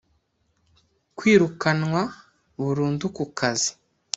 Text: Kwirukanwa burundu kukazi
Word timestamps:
Kwirukanwa 1.17 2.01
burundu 2.59 3.05
kukazi 3.17 3.71